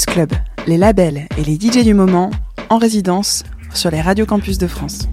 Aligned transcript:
Club, 0.00 0.32
les 0.66 0.78
labels 0.78 1.28
et 1.36 1.44
les 1.44 1.56
DJ 1.56 1.84
du 1.84 1.92
moment 1.92 2.30
en 2.70 2.78
résidence 2.78 3.44
sur 3.74 3.90
les 3.90 4.00
radios 4.00 4.24
campus 4.24 4.56
de 4.56 4.66
France. 4.66 5.06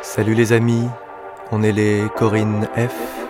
Salut 0.00 0.34
les 0.34 0.52
amis, 0.52 0.86
on 1.50 1.62
est 1.62 1.72
les 1.72 2.04
Corinne 2.16 2.68
F. 2.74 3.21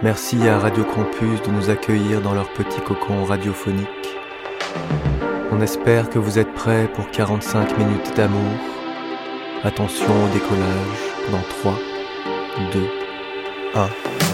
Merci 0.00 0.46
à 0.46 0.60
Radio 0.60 0.84
Campus 0.84 1.42
de 1.42 1.50
nous 1.50 1.70
accueillir 1.70 2.20
dans 2.20 2.32
leur 2.32 2.48
petit 2.52 2.80
cocon 2.80 3.24
radiophonique. 3.24 3.88
On 5.50 5.60
espère 5.60 6.08
que 6.08 6.20
vous 6.20 6.38
êtes 6.38 6.54
prêts 6.54 6.88
pour 6.94 7.10
45 7.10 7.76
minutes 7.76 8.14
d'amour. 8.14 8.52
Attention 9.64 10.24
au 10.24 10.28
décollage 10.28 11.02
dans 11.32 11.42
3, 11.62 11.74
2, 12.72 12.80
1. 13.74 14.27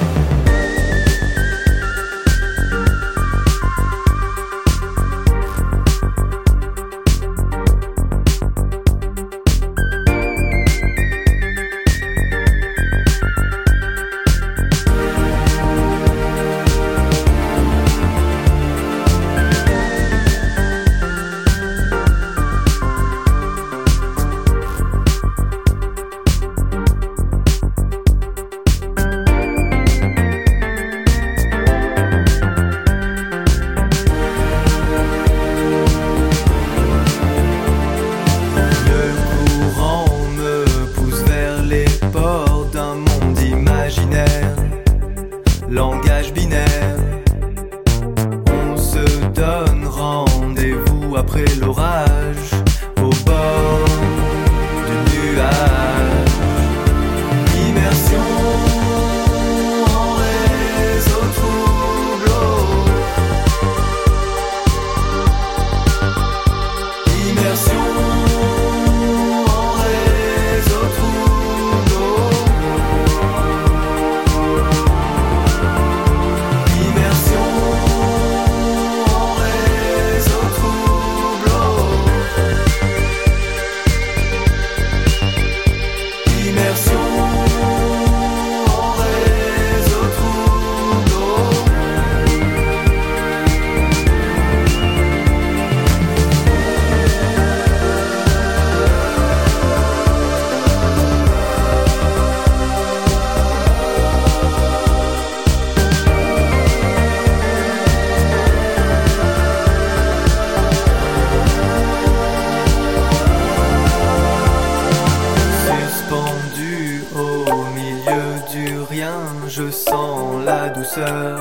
Rien, 118.95 119.21
je 119.49 119.71
sens 119.71 120.45
la 120.45 120.69
douceur 120.69 121.39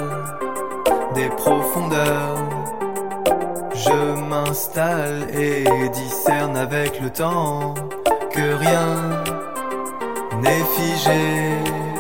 des 1.14 1.30
profondeurs. 1.30 2.40
Je 3.76 4.00
m'installe 4.30 5.28
et 5.38 5.64
discerne 5.90 6.58
avec 6.58 7.00
le 7.00 7.10
temps 7.12 7.76
que 8.32 8.46
rien 8.66 8.90
n'est 10.42 10.68
figé. 10.78 11.93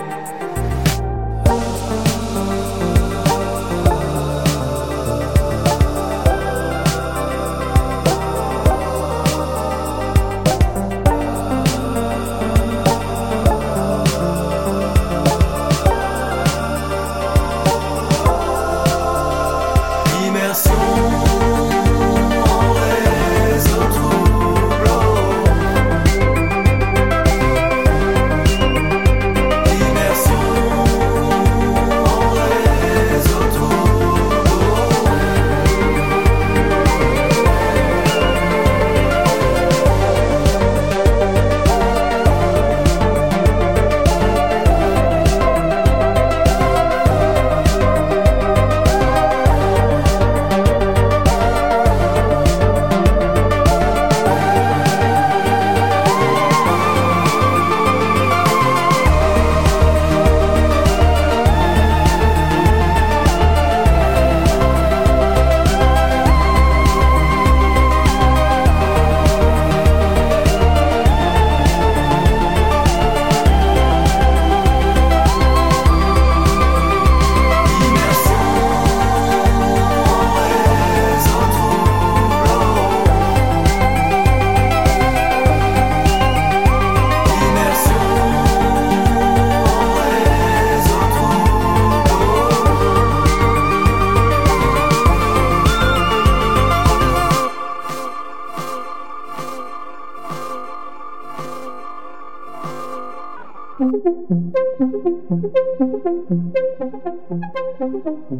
Thank 108.03 108.31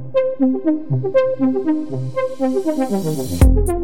you. 3.69 3.83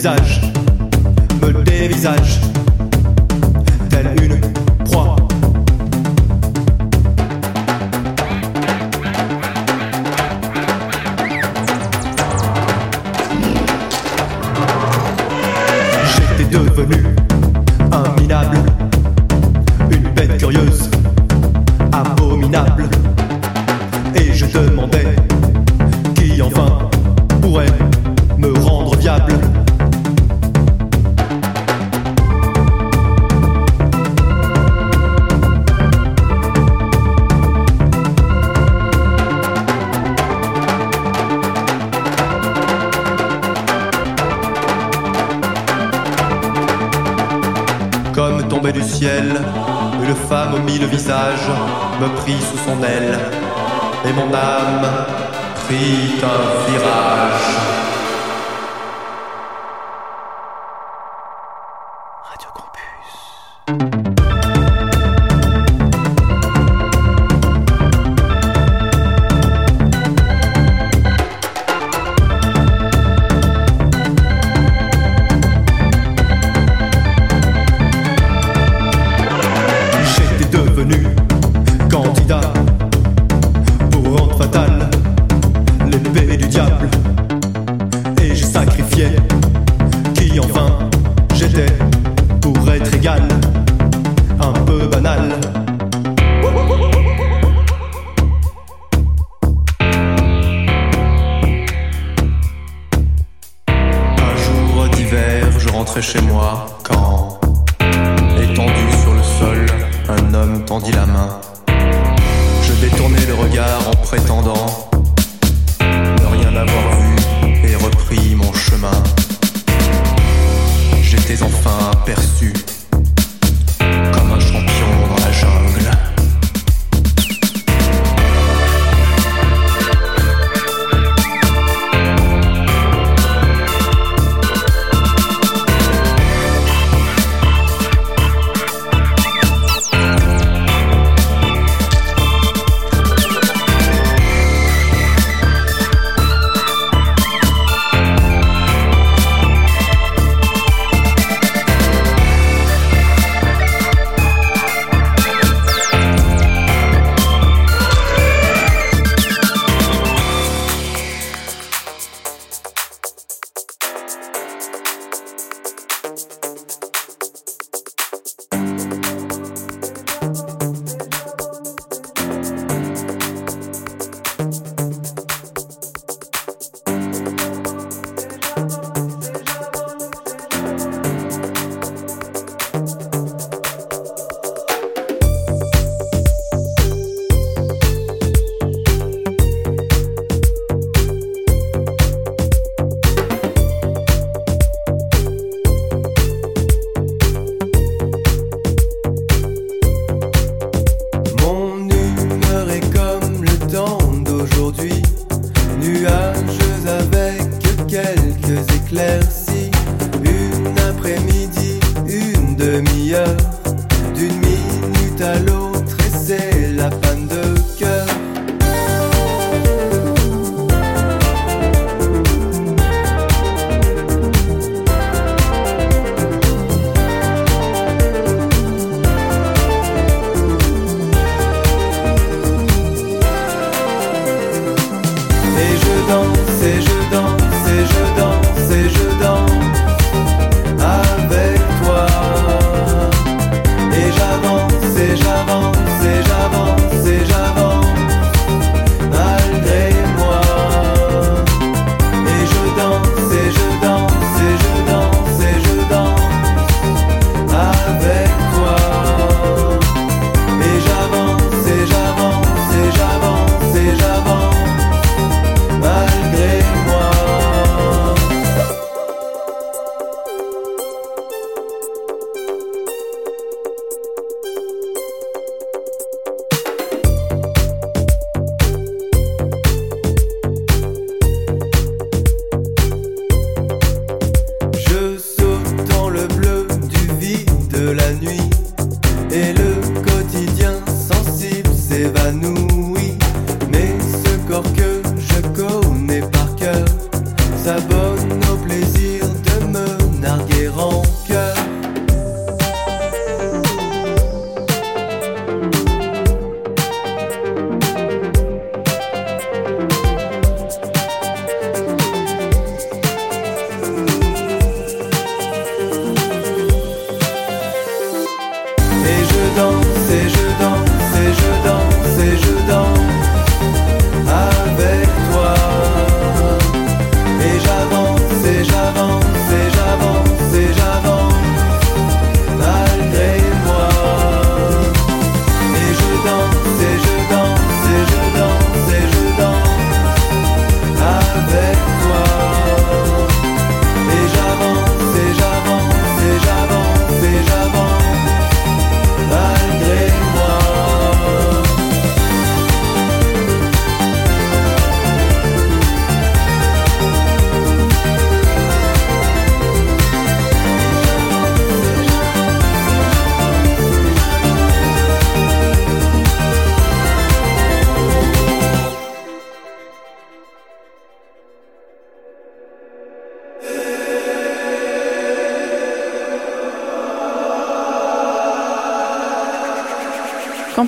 dévisage, 0.00 0.40
me 1.42 1.62
dévisage. 1.62 2.49
visage 50.90 51.48
me 52.00 52.08
prit 52.20 52.40
sous 52.40 52.58
son 52.58 52.82
aile, 52.82 53.18
et 54.04 54.12
mon 54.12 54.32
âme 54.34 54.86
prit 55.66 56.20
un 56.22 56.70
virage. 56.70 57.39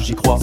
j'y 0.00 0.14
crois. 0.14 0.38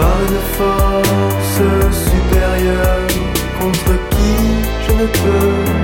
par 0.00 0.16
une 0.28 0.40
force 0.58 1.60
supérieure 2.08 3.06
contre 3.60 3.92
qui 4.10 4.34
je 4.86 4.92
ne 4.92 5.06
peux 5.06 5.79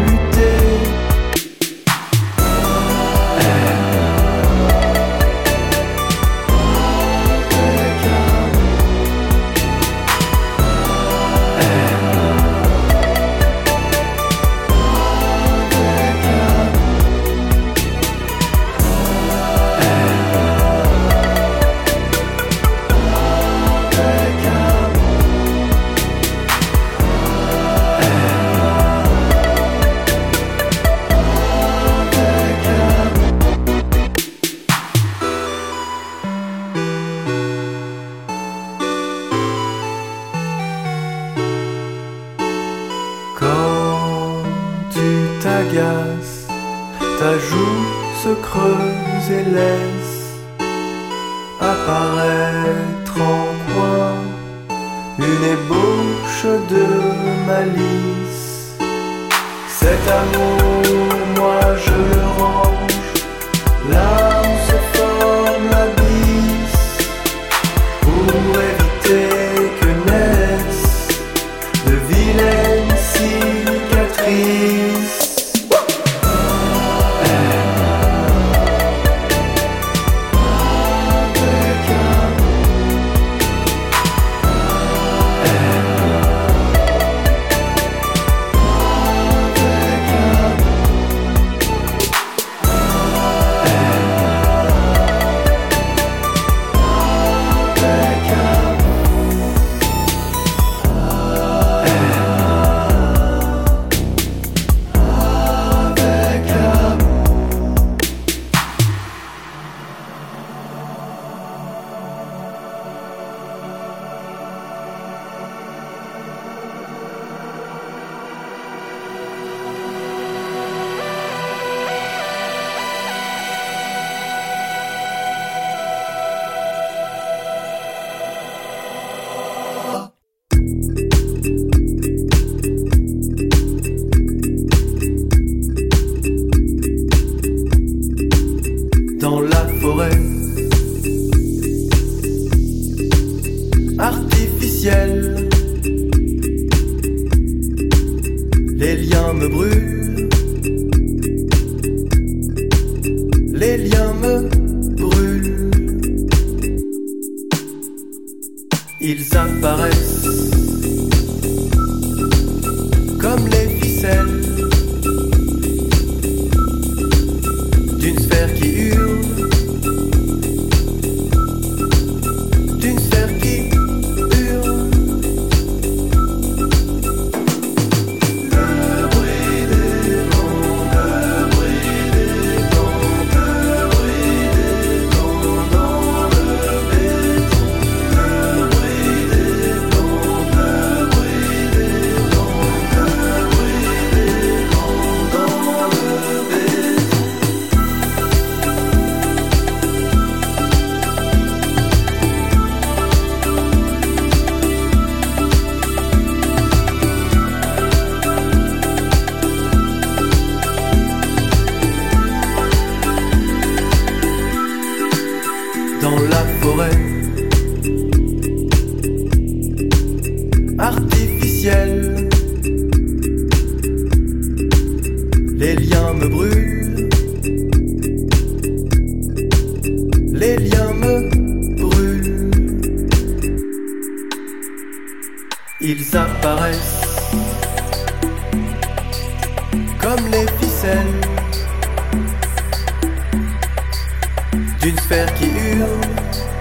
d'une 244.87 244.99
sphère 244.99 245.35
qui 245.35 245.47
hurle, 245.47 246.56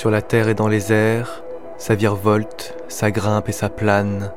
Sur 0.00 0.10
la 0.10 0.22
terre 0.22 0.48
et 0.48 0.54
dans 0.54 0.66
les 0.66 0.94
airs, 0.94 1.44
ça 1.76 1.94
virevolte, 1.94 2.74
ça 2.88 3.10
grimpe 3.10 3.50
et 3.50 3.52
ça 3.52 3.68
plane. 3.68 4.32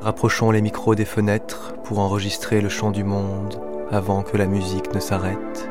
Rapprochons 0.00 0.50
les 0.50 0.62
micros 0.62 0.96
des 0.96 1.04
fenêtres 1.04 1.74
pour 1.84 2.00
enregistrer 2.00 2.60
le 2.60 2.68
chant 2.68 2.90
du 2.90 3.04
monde 3.04 3.62
avant 3.92 4.24
que 4.24 4.36
la 4.36 4.46
musique 4.46 4.92
ne 4.92 4.98
s'arrête. 4.98 5.70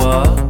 On 0.00 0.47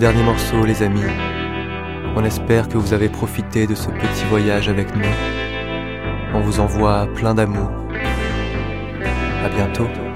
dernier 0.00 0.22
morceau, 0.22 0.64
les 0.64 0.82
amis. 0.82 1.04
On 2.16 2.24
espère 2.24 2.68
que 2.68 2.78
vous 2.78 2.94
avez 2.94 3.10
profité 3.10 3.66
de 3.66 3.74
ce 3.74 3.90
petit 3.90 4.24
voyage 4.30 4.70
avec 4.70 4.96
nous. 4.96 5.04
On 6.32 6.40
vous 6.40 6.58
envoie 6.58 7.06
plein 7.14 7.34
d'amour. 7.34 7.70
À 9.44 9.48
bientôt. 9.50 10.09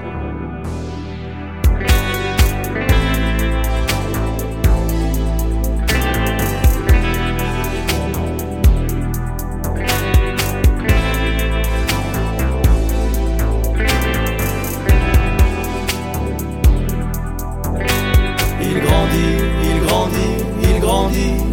Il 21.13 21.35
grandit, 21.35 21.43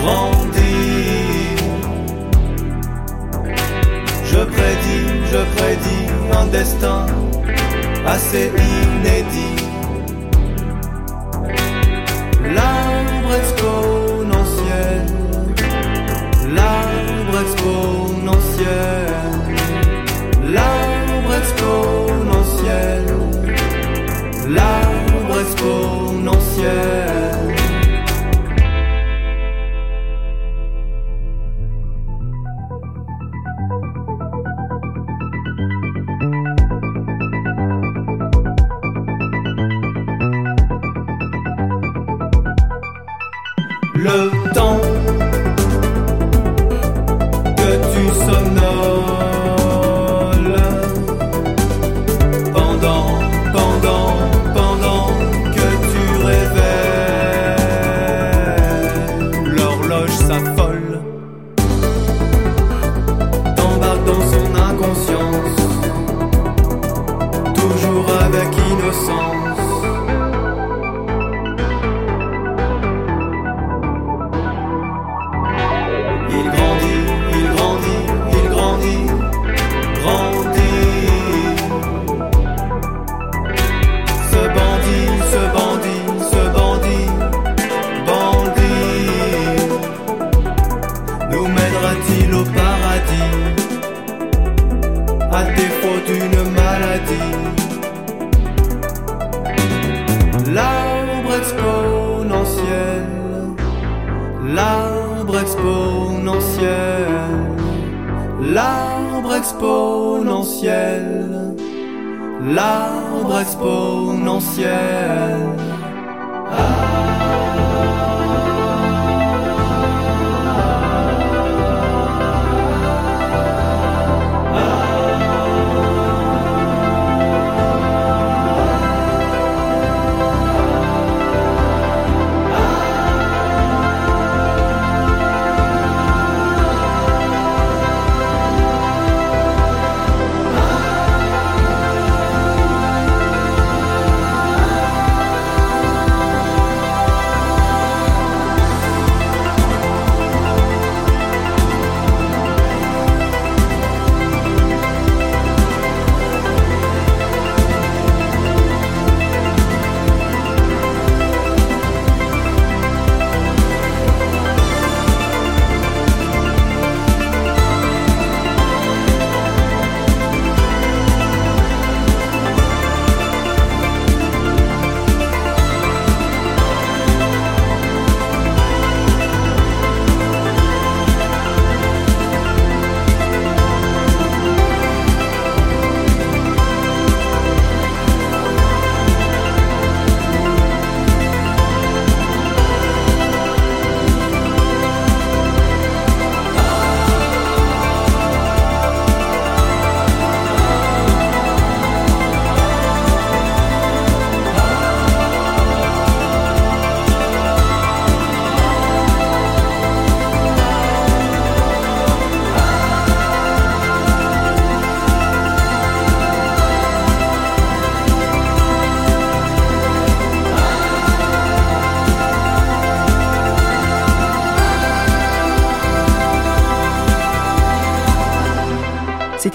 grandit. 0.00 0.64
Je 4.24 4.38
prédis, 4.44 5.08
je 5.32 5.38
prédis 5.56 6.06
un 6.32 6.46
destin 6.46 7.06
assez 8.06 8.46
inédit. 8.48 9.62
L'arbre 12.54 13.34
exponentiel, 13.42 15.06
l'arbre 16.54 17.36
exponentiel, 17.42 19.06
l'arbre 20.52 21.32
exponentiel, 21.42 23.04
l'arbre 24.48 25.40
exponentiel. 25.40 27.23